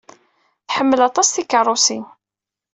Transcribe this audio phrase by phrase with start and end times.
[0.67, 2.05] Tḥemmel aṭas tikeṛṛusin.